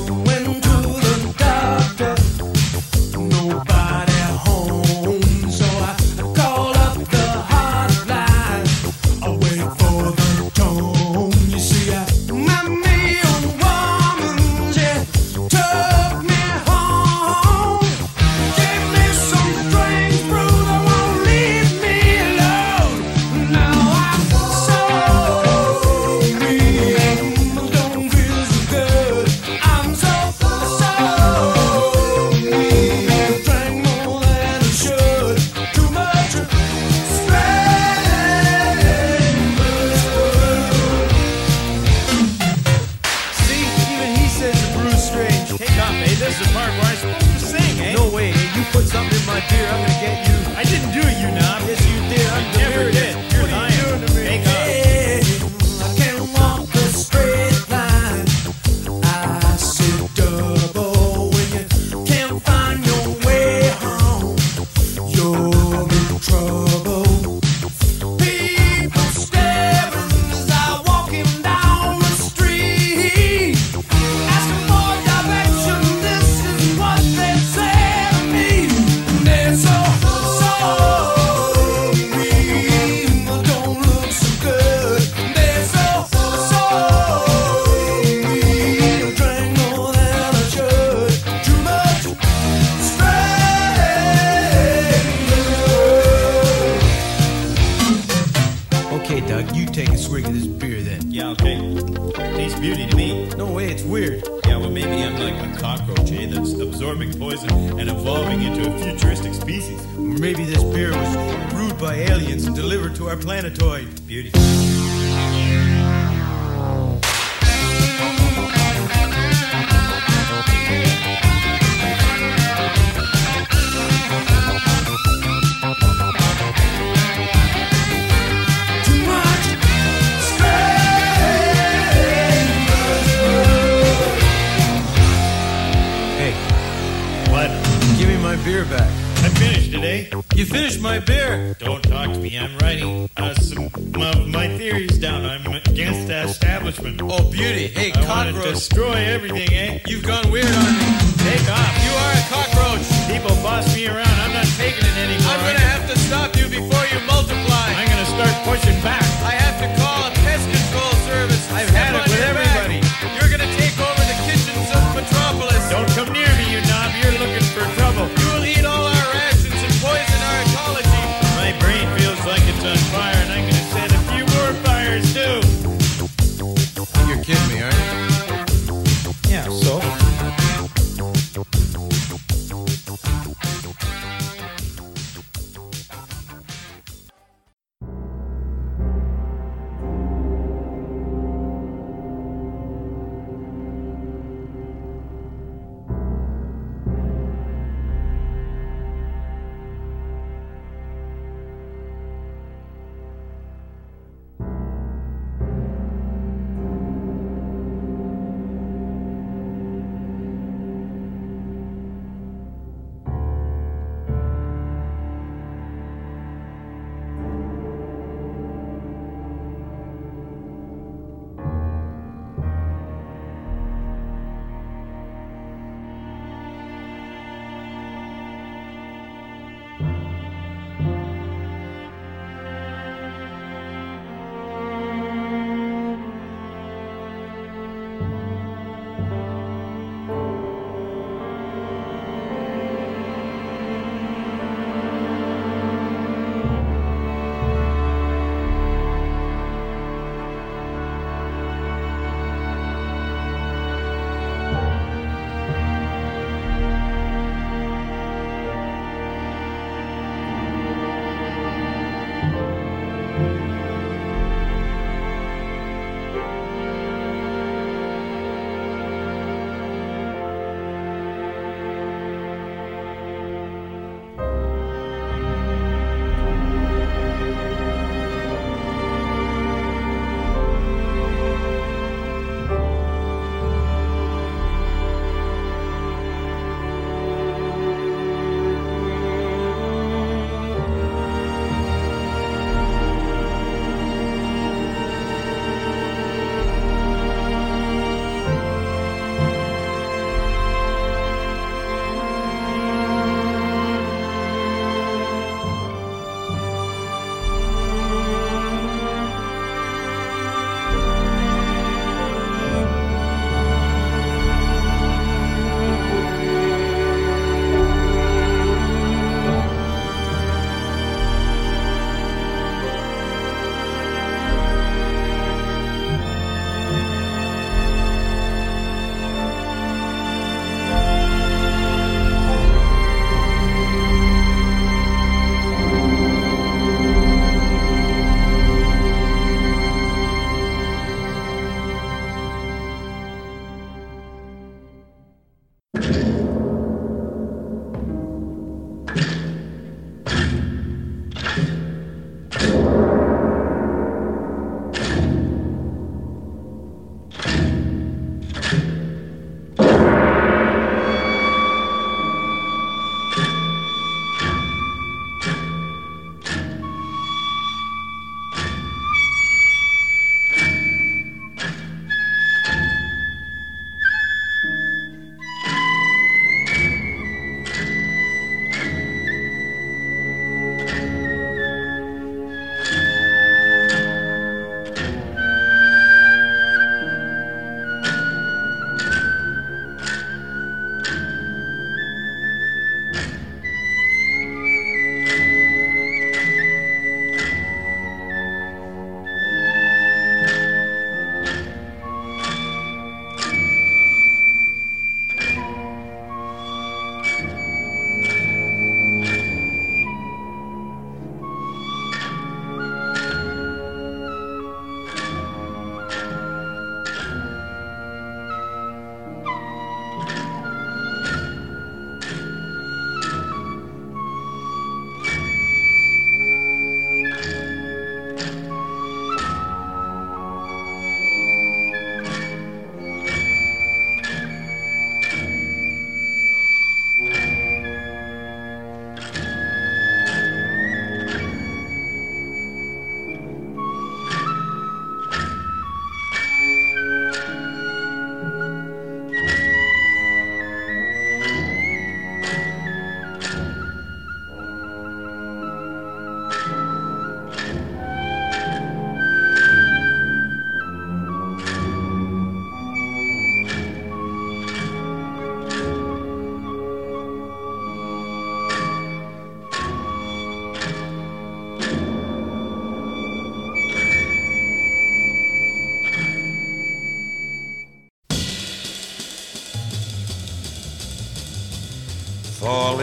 planetoid. 113.24 114.06
Beauty. 114.06 114.73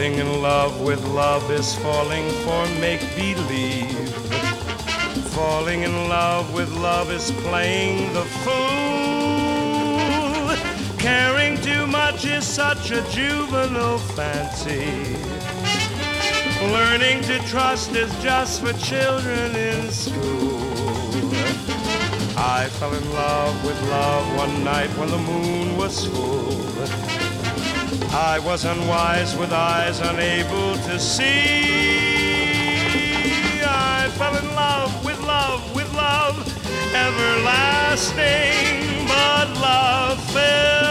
Falling 0.02 0.18
in 0.18 0.42
love 0.42 0.80
with 0.80 1.04
love 1.10 1.48
is 1.52 1.76
falling 1.76 2.28
for 2.42 2.66
make 2.80 3.00
believe. 3.14 4.08
Falling 5.30 5.82
in 5.84 6.08
love 6.08 6.52
with 6.52 6.72
love 6.72 7.12
is 7.12 7.30
playing 7.46 8.12
the 8.12 8.24
fool. 8.42 8.56
Caring 10.98 11.56
too 11.58 11.86
much 11.86 12.24
is 12.24 12.44
such 12.44 12.90
a 12.90 13.00
juvenile 13.12 13.98
fancy. 13.98 15.14
Learning 16.72 17.22
to 17.22 17.38
trust 17.46 17.94
is 17.94 18.12
just 18.20 18.60
for 18.60 18.72
children 18.72 19.54
in 19.54 19.88
school. 19.92 20.58
I 22.36 22.68
fell 22.70 22.92
in 22.92 23.12
love 23.12 23.64
with 23.64 23.80
love 23.88 24.36
one 24.36 24.64
night 24.64 24.90
when 24.98 25.10
the 25.12 25.18
moon 25.18 25.76
was 25.76 26.06
full. 26.06 26.42
I 28.14 28.38
was 28.40 28.66
unwise 28.66 29.34
with 29.36 29.52
eyes 29.52 30.00
unable 30.00 30.74
to 30.74 30.98
see. 30.98 31.62
I 33.64 34.10
fell 34.18 34.36
in 34.36 34.54
love 34.54 35.02
with 35.02 35.18
love, 35.20 35.74
with 35.74 35.90
love 35.94 36.36
everlasting, 36.94 38.18
but 39.08 39.48
love 39.60 40.22
fell 40.30 40.81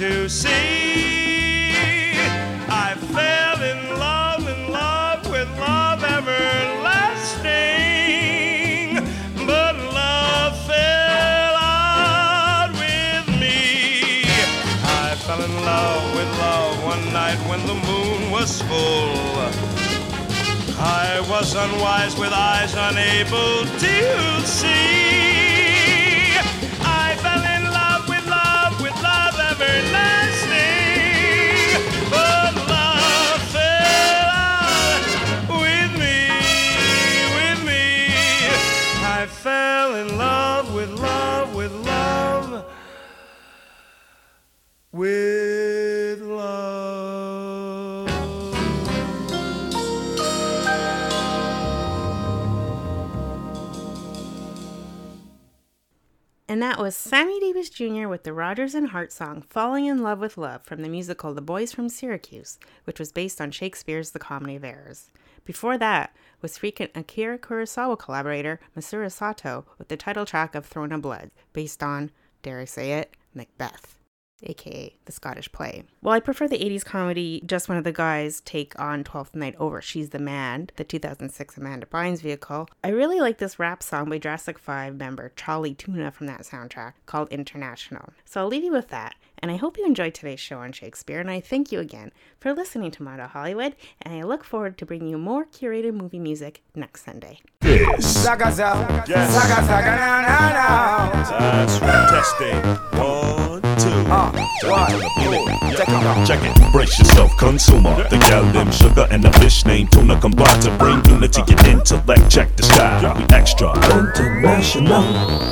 to 0.00 0.30
see. 0.30 0.49
Was 56.80 56.96
Sammy 56.96 57.38
Davis 57.38 57.68
Jr. 57.68 58.08
with 58.08 58.22
the 58.22 58.32
Rodgers 58.32 58.74
and 58.74 58.88
Hart 58.88 59.12
song 59.12 59.42
Falling 59.42 59.84
in 59.84 60.02
Love 60.02 60.18
with 60.18 60.38
Love 60.38 60.64
from 60.64 60.80
the 60.80 60.88
musical 60.88 61.34
The 61.34 61.42
Boys 61.42 61.72
from 61.72 61.90
Syracuse, 61.90 62.58
which 62.84 62.98
was 62.98 63.12
based 63.12 63.38
on 63.38 63.50
Shakespeare's 63.50 64.12
The 64.12 64.18
Comedy 64.18 64.56
of 64.56 64.64
Errors. 64.64 65.10
Before 65.44 65.76
that 65.76 66.16
was 66.40 66.56
frequent 66.56 66.92
Akira 66.94 67.38
Kurosawa 67.38 67.98
collaborator 67.98 68.60
Masaru 68.74 69.12
Sato 69.12 69.66
with 69.76 69.88
the 69.88 69.98
title 69.98 70.24
track 70.24 70.54
of 70.54 70.64
Throne 70.64 70.92
of 70.92 71.02
Blood, 71.02 71.30
based 71.52 71.82
on, 71.82 72.12
dare 72.40 72.60
I 72.60 72.64
say 72.64 72.92
it, 72.92 73.14
Macbeth 73.34 73.99
aka 74.42 74.94
the 75.04 75.12
Scottish 75.12 75.50
play. 75.52 75.84
While 76.00 76.14
I 76.14 76.20
prefer 76.20 76.48
the 76.48 76.58
80s 76.58 76.84
comedy 76.84 77.42
Just 77.46 77.68
One 77.68 77.78
of 77.78 77.84
the 77.84 77.92
Guys 77.92 78.40
take 78.40 78.78
on 78.78 79.04
12th 79.04 79.34
Night 79.34 79.54
over 79.58 79.80
She's 79.80 80.10
the 80.10 80.18
Man, 80.18 80.70
the 80.76 80.84
2006 80.84 81.56
Amanda 81.56 81.86
Bynes 81.86 82.20
vehicle, 82.20 82.68
I 82.82 82.88
really 82.88 83.20
like 83.20 83.38
this 83.38 83.58
rap 83.58 83.82
song 83.82 84.08
by 84.08 84.18
Jurassic 84.18 84.58
5 84.58 84.96
member 84.96 85.32
Chali 85.36 85.74
2na 85.74 86.12
from 86.12 86.26
that 86.26 86.42
soundtrack 86.42 86.94
called 87.06 87.28
International. 87.30 88.12
So 88.24 88.40
I'll 88.40 88.48
leave 88.48 88.64
you 88.64 88.72
with 88.72 88.88
that, 88.88 89.14
and 89.38 89.50
I 89.50 89.56
hope 89.56 89.76
you 89.78 89.86
enjoyed 89.86 90.14
today's 90.14 90.40
show 90.40 90.58
on 90.58 90.72
Shakespeare, 90.72 91.20
and 91.20 91.30
I 91.30 91.40
thank 91.40 91.72
you 91.72 91.80
again 91.80 92.12
for 92.38 92.52
listening 92.52 92.90
to 92.92 93.02
Mondo 93.02 93.26
Hollywood, 93.26 93.74
and 94.02 94.14
I 94.14 94.22
look 94.22 94.44
forward 94.44 94.78
to 94.78 94.86
bringing 94.86 95.08
you 95.08 95.18
more 95.18 95.44
curated 95.44 95.94
movie 95.94 96.18
music 96.18 96.62
next 96.74 97.04
Sunday. 97.04 97.40
This. 97.60 98.22
Saga 98.22 98.46
Zao. 98.46 99.08
Yes. 99.08 99.32
Saga 99.32 99.66
Saga 99.66 99.96
now 99.96 100.20
now 100.22 100.48
now. 100.52 101.30
That's 101.30 101.80
right. 101.80 102.89
Testing. 103.00 103.48
One, 103.48 103.62
two. 103.78 103.88
Uh, 104.10 104.30
one, 104.64 104.90
two. 104.90 105.76
Check 105.76 105.88
it. 105.88 106.26
Check 106.26 106.40
it. 106.42 106.72
Brace 106.72 106.98
yourself, 106.98 107.36
consumer. 107.38 107.94
The 108.08 108.18
gal 108.18 108.44
named 108.52 108.74
Sugar 108.74 109.06
and 109.10 109.22
the 109.22 109.32
fish 109.40 109.64
named 109.64 109.92
Tuna 109.92 110.20
combine 110.20 110.60
to 110.60 110.70
bring 110.78 111.04
unity 111.06 111.42
and 111.48 111.66
intellect. 111.66 112.30
Check 112.30 112.56
the 112.56 112.62
style. 112.64 113.16
We 113.16 113.24
extra. 113.34 113.72
International. 113.72 115.02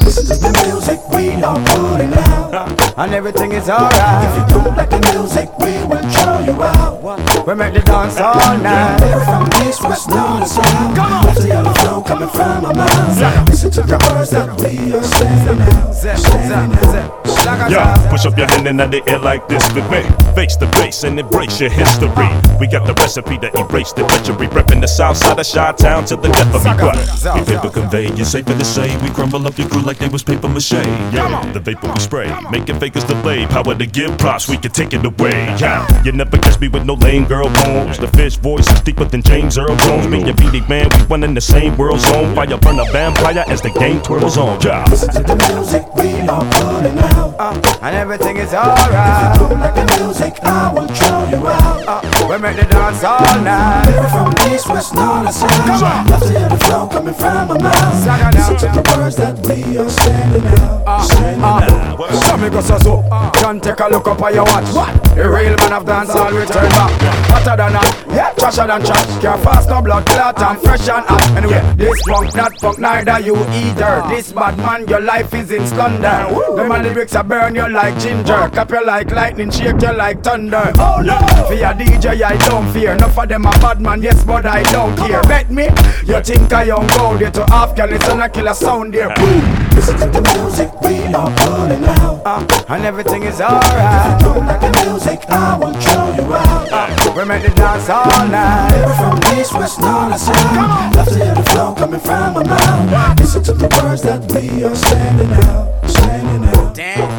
This 0.00 0.18
is 0.18 0.28
the 0.28 0.50
music 0.66 1.00
we 1.10 1.30
are 1.42 1.58
putting 1.66 2.12
out. 2.14 2.84
And 2.98 3.14
everything 3.14 3.52
is 3.52 3.68
alright. 3.70 4.24
If 4.26 4.50
you 4.50 4.58
don't 4.58 4.76
like 4.76 4.90
the 4.90 4.98
music, 5.14 5.48
we 5.58 5.70
will 5.86 6.02
show 6.10 6.40
you 6.40 6.60
out. 6.60 7.46
We 7.46 7.54
make 7.54 7.74
the 7.74 7.80
dance 7.80 8.18
all 8.18 8.58
night. 8.58 8.98
From 9.24 9.46
east, 9.68 9.82
west, 9.84 10.08
north, 10.08 10.42
and 10.42 10.48
south. 10.48 10.96
Come 10.96 11.12
on. 11.12 11.24
Left 11.26 11.40
the 11.40 11.74
flow 11.80 12.02
coming 12.02 12.28
from 12.28 12.64
our 12.64 12.74
mouth. 12.74 13.48
Listen 13.48 13.70
to 13.70 13.82
the 13.82 13.98
words 14.10 14.30
that 14.30 14.60
we 14.60 14.92
are 14.92 15.02
saying 15.02 15.58
now. 15.58 15.92
Saying 15.92 16.70
now. 16.72 17.37
Yeah, 17.48 17.96
push 18.10 18.26
up 18.26 18.36
your 18.36 18.46
hand 18.46 18.66
and 18.68 18.78
the 18.78 19.02
air 19.08 19.18
like 19.18 19.48
this 19.48 19.64
with 19.72 19.88
me. 19.90 20.02
Face 20.34 20.56
to 20.56 20.66
face 20.72 21.04
and 21.04 21.18
embrace 21.18 21.60
your 21.60 21.70
history. 21.70 22.28
We 22.60 22.66
got 22.66 22.86
the 22.86 22.94
recipe 22.94 23.38
to 23.38 23.48
erase 23.58 23.92
the 23.92 24.04
treachery. 24.06 24.48
Repping 24.48 24.80
the 24.80 24.88
south 24.88 25.16
side 25.16 25.38
of 25.38 25.46
Chi 25.46 25.72
Town 25.72 26.04
till 26.04 26.18
the 26.18 26.28
death 26.28 26.54
of 26.54 26.64
me. 26.64 26.70
What? 26.84 26.96
We 27.38 27.44
paper 27.46 27.70
convey, 27.70 28.06
it's 28.08 28.30
safer 28.30 28.52
to 28.52 28.64
say. 28.64 28.94
We 29.02 29.10
crumble 29.10 29.46
up 29.46 29.56
your 29.56 29.68
crew 29.68 29.80
like 29.82 29.98
they 29.98 30.08
was 30.08 30.22
paper 30.22 30.48
mache. 30.48 30.72
Yeah, 31.12 31.52
the 31.52 31.60
vapor 31.60 31.88
we 31.88 32.00
spray, 32.00 32.28
making 32.50 32.78
fakers 32.80 33.04
delay. 33.04 33.46
Power 33.46 33.74
to 33.74 33.86
give 33.86 34.18
props, 34.18 34.48
we 34.48 34.58
can 34.58 34.70
take 34.70 34.92
it 34.92 35.04
away. 35.04 35.46
Yeah, 35.58 35.86
you 36.02 36.12
never 36.12 36.36
catch 36.36 36.60
me 36.60 36.68
with 36.68 36.84
no 36.84 36.94
lame 36.94 37.24
girl 37.24 37.48
bones. 37.48 37.98
The 37.98 38.08
fish 38.08 38.36
voice 38.36 38.70
is 38.70 38.80
deeper 38.82 39.06
than 39.06 39.22
James 39.22 39.56
Earl 39.56 39.76
Jones. 39.76 40.08
Me 40.08 40.22
and 40.28 40.36
Beenie 40.36 40.60
Man, 40.68 40.88
we 40.98 41.06
one 41.06 41.24
in 41.24 41.32
the 41.32 41.40
same 41.40 41.76
world 41.78 42.00
zone. 42.00 42.34
Fire 42.34 42.58
burn 42.58 42.78
a 42.78 42.84
vampire 42.92 43.44
as 43.48 43.62
the 43.62 43.70
game 43.70 44.02
twirls 44.02 44.36
on. 44.36 44.60
Yeah. 44.60 44.84
Listen 44.90 45.10
to 45.14 45.22
the 45.22 45.36
music 45.54 45.94
we 45.94 46.28
are 46.28 46.44
putting 46.52 46.98
out. 46.98 47.37
Uh, 47.38 47.54
and 47.82 47.94
everything 47.94 48.36
is 48.36 48.52
alright. 48.52 49.36
If 49.36 49.40
you 49.40 49.48
don't 49.48 49.60
like 49.60 49.74
the 49.74 50.02
music, 50.02 50.34
I 50.42 50.72
will 50.74 50.88
show 50.92 51.22
you 51.30 51.46
out. 51.46 51.86
Uh, 51.86 52.26
we 52.28 52.36
make 52.38 52.56
the 52.56 52.64
dance 52.64 53.04
all 53.04 53.40
night. 53.42 53.86
From 54.10 54.52
east, 54.52 54.68
west, 54.68 54.94
north, 54.94 55.26
and 55.26 55.34
south. 55.34 55.50
Come 55.50 55.82
on. 55.84 56.06
Left 56.08 56.26
to 56.26 56.38
hear 56.38 56.48
the 56.48 56.58
flow 56.58 56.88
coming 56.88 57.14
from 57.14 57.48
my 57.48 57.58
mouth. 57.62 58.34
Listen 58.34 58.56
to 58.56 58.66
the 58.74 58.82
words 58.98 59.16
that 59.16 59.38
we 59.46 59.78
are 59.78 59.88
sending 59.88 60.46
out. 60.46 60.82
Uh, 60.84 61.02
sending 61.06 61.42
out. 61.42 62.00
Uh, 62.00 62.12
so 62.12 62.36
me 62.38 62.50
go 62.50 62.60
so 62.60 62.78
so. 62.78 63.04
Can 63.34 63.60
take 63.60 63.78
a 63.78 63.86
look 63.86 64.08
up 64.08 64.20
on 64.20 64.34
your 64.34 64.44
watch. 64.44 64.74
What? 64.74 64.90
The 65.14 65.30
real 65.30 65.56
man 65.58 65.72
of 65.74 65.86
dance 65.86 66.10
all 66.10 66.32
return 66.32 66.68
back. 66.70 66.90
Hotter 67.30 67.56
than 67.56 67.72
hot, 67.74 68.06
yeah, 68.08 68.34
trasher 68.34 68.66
than 68.66 68.82
trash. 68.84 69.22
Can't 69.22 69.42
fast 69.42 69.68
no 69.68 69.82
blood 69.82 70.06
clot 70.06 70.40
and 70.42 70.60
fresh 70.60 70.88
and 70.88 71.04
hot. 71.06 71.22
Anyway, 71.36 71.62
this 71.76 72.00
funk 72.06 72.34
not 72.34 72.58
funk 72.60 72.78
neither 72.78 73.20
you 73.20 73.36
either. 73.36 74.02
This 74.08 74.32
bad 74.32 74.56
man, 74.58 74.88
your 74.88 75.00
life 75.00 75.32
is 75.34 75.50
in 75.50 75.66
splendor. 75.66 76.34
Them 76.56 76.72
and 76.72 76.82
lyrics 76.82 77.14
I 77.18 77.22
burn 77.22 77.56
you 77.56 77.68
like 77.68 77.98
ginger. 77.98 78.48
Cap 78.54 78.70
you 78.70 78.86
like 78.86 79.10
lightning, 79.10 79.50
shake 79.50 79.82
you 79.82 79.92
like 79.92 80.22
thunder. 80.22 80.70
Oh 80.78 81.02
no! 81.04 81.18
For 81.48 81.54
your 81.54 81.74
DJ, 81.74 82.22
I 82.22 82.36
don't 82.48 82.72
fear. 82.72 82.92
Enough 82.92 83.18
of 83.18 83.28
them 83.28 83.44
a 83.44 83.50
bad 83.58 83.80
man, 83.80 84.02
yes, 84.02 84.22
but 84.22 84.46
I 84.46 84.62
don't 84.70 84.96
care. 84.96 85.20
Bet 85.22 85.50
me, 85.50 85.64
you 86.06 86.22
think 86.22 86.52
I 86.52 86.62
young 86.64 86.86
gold 86.86 87.18
here 87.18 87.32
to 87.32 87.42
Afghanistan, 87.52 88.20
I 88.20 88.28
kill 88.28 88.46
a 88.46 88.50
killer 88.50 88.54
sound 88.54 88.94
there. 88.94 89.12
Boom! 89.16 89.67
Listen 89.78 89.96
to 90.00 90.06
the 90.10 90.22
music 90.34 90.68
we 90.82 91.14
are 91.14 91.30
putting 91.36 91.84
out. 91.84 92.20
Uh, 92.26 92.64
and 92.68 92.84
everything 92.84 93.22
is 93.22 93.40
alright. 93.40 94.20
If 94.20 94.26
you 94.26 94.34
don't 94.34 94.44
like 94.44 94.60
the 94.60 94.90
music, 94.90 95.20
I 95.30 95.56
will 95.56 95.72
show 95.78 96.14
you 96.16 96.34
out. 96.34 96.72
Uh, 96.72 97.12
we 97.16 97.24
make 97.24 97.44
the 97.44 97.54
dance 97.54 97.88
all 97.88 98.26
night. 98.26 98.74
From 98.98 99.38
east, 99.38 99.54
west, 99.54 99.78
north, 99.78 100.12
and 100.12 100.20
south. 100.20 100.96
Love 100.96 101.06
to 101.06 101.14
hear 101.14 101.32
the 101.32 101.42
flow 101.44 101.74
coming 101.76 102.00
from 102.00 102.34
my 102.34 102.42
mouth. 102.42 103.20
Listen 103.20 103.44
to 103.44 103.52
the 103.52 103.68
words 103.80 104.02
that 104.02 104.20
we 104.32 104.64
are 104.64 104.74
sending 104.74 105.30
out, 105.46 105.88
sending 105.88 106.44
out. 106.48 106.58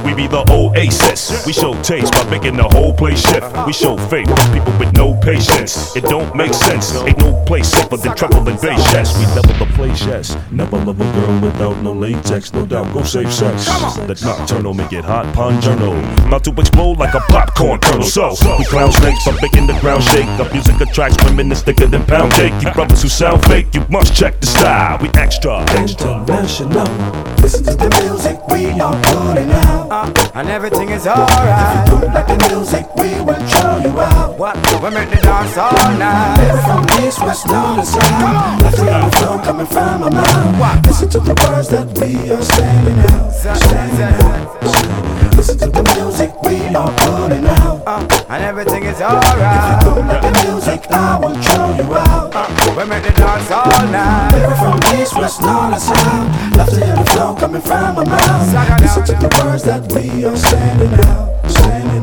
We 0.06 0.14
be 0.14 0.28
the 0.28 0.44
oasis. 0.52 1.46
We 1.46 1.54
show 1.54 1.74
taste 1.82 2.12
by 2.12 2.30
making 2.30 2.58
the 2.58 2.64
whole 2.64 2.94
place 2.94 3.22
shift. 3.22 3.46
We 3.66 3.72
show 3.72 3.98
faith 4.10 4.28
for 4.28 4.54
people 4.54 4.78
with 4.78 4.94
no 4.94 5.14
patience. 5.22 5.96
It 5.96 6.04
don't 6.04 6.36
make 6.36 6.54
sense. 6.54 6.94
Ain't 6.96 7.20
no 7.20 7.44
place 7.46 7.70
safer 7.70 7.98
than 7.98 8.16
treble 8.16 8.48
and 8.48 8.60
bass. 8.60 8.94
Yes, 8.94 9.18
we 9.18 9.26
level 9.28 9.66
the 9.66 9.72
place. 9.74 10.06
Yes, 10.06 10.38
never 10.52 10.78
love 10.78 11.00
a 11.00 11.12
girl 11.14 11.40
without 11.40 11.78
no 11.82 11.94
latex. 11.94 12.49
No 12.54 12.66
doubt, 12.66 12.94
go 12.94 13.04
save 13.04 13.32
sex. 13.32 13.66
That 14.08 14.22
nocturnal 14.24 14.74
make 14.74 14.94
it 14.94 15.06
hot. 15.06 15.34
Pun 15.34 15.62
journal. 15.62 15.98
About 16.28 16.44
to 16.46 16.52
explode 16.52 16.98
like 16.98 17.14
a 17.14 17.20
popcorn 17.22 17.80
kernel. 17.80 18.04
So 18.04 18.36
we 18.58 18.66
clown 18.66 18.92
snakes 18.92 19.26
by 19.26 19.38
making 19.42 19.68
the 19.68 19.78
ground 19.80 20.04
shake. 20.04 20.28
Our 20.40 20.52
music 20.52 20.80
attracts 20.82 21.24
women 21.24 21.50
that's 21.50 21.62
thicker 21.62 21.88
than 21.88 22.06
pound 22.06 22.34
cake. 22.34 22.54
You 22.62 22.72
brothers 22.72 23.02
who 23.02 23.10
sound 23.10 23.44
fake, 23.46 23.68
you 23.74 23.86
must 23.90 24.16
check 24.16 24.40
the 24.40 24.48
style. 24.48 24.98
We 25.02 25.10
extra. 25.16 25.62
International. 25.78 26.88
Listen 27.42 27.64
to 27.66 27.76
the 27.76 27.90
music 28.04 28.38
we 28.48 28.70
are 28.80 28.96
putting 29.04 29.52
out. 29.52 29.88
Uh, 29.92 30.32
and 30.36 30.50
everything 30.50 30.90
is 30.90 31.08
alright. 31.08 31.88
If 31.88 31.94
you 31.94 32.00
don't 32.02 32.14
like 32.14 32.28
the 32.28 32.50
music, 32.50 32.96
we 32.96 33.22
will 33.22 33.48
show 33.48 33.78
you 33.78 34.00
out. 34.00 34.38
What? 34.38 34.56
We 34.82 34.90
make 34.92 35.10
the 35.10 35.18
dance 35.18 35.58
all 35.58 35.72
night. 35.98 36.38
From 36.66 36.84
east, 37.06 37.20
west, 37.22 37.48
north, 37.48 37.80
and 37.80 37.88
south. 37.88 38.62
Love 38.62 38.76
to 38.76 38.84
hear 38.84 39.00
the 39.06 39.12
flow 39.18 39.40
coming 39.40 39.66
from 39.66 40.02
my 40.02 40.10
mouth. 40.10 40.86
Listen 40.86 41.10
to 41.10 41.20
the 41.20 41.34
words 41.48 41.70
that 41.70 41.88
we 42.00 42.30
are 42.32 42.39
sending 42.44 43.00
out, 43.00 43.32
sending 43.34 44.02
out. 44.02 44.64
Listen 45.36 45.58
to 45.58 45.68
the 45.68 45.84
music 45.96 46.32
we 46.44 46.58
are 46.76 46.92
putting 46.98 47.46
out. 47.46 47.82
Uh, 47.88 48.26
and 48.30 48.44
everything 48.44 48.84
is 48.84 49.02
alright. 49.02 49.82
If 49.82 49.96
you 49.96 50.02
like 50.04 50.22
the 50.22 50.52
music, 50.52 50.92
I 50.92 51.18
will 51.20 51.42
show 51.42 51.76
you 51.80 51.94
out. 51.96 52.36
Uh, 52.36 52.76
we 52.78 52.86
make 52.86 53.04
the 53.04 53.12
dance 53.12 53.50
all 53.50 53.88
night. 53.88 54.32
From 54.60 55.00
east, 55.00 55.16
west, 55.16 55.42
north, 55.42 55.74
and 55.74 55.82
south. 55.82 56.58
Love 56.58 56.70
to 56.70 56.86
hear 56.86 56.96
the 56.96 57.06
flow 57.12 57.36
coming 57.36 57.62
from 57.62 57.96
my 57.96 58.04
mouth. 58.04 58.82
Listen 58.82 59.04
to 59.06 59.14
the 59.14 59.42
words 59.42 59.64
that 59.64 59.92
we 59.94 60.26
are 60.26 60.36
sending 60.36 60.94
out, 61.06 61.50
sending 61.50 61.99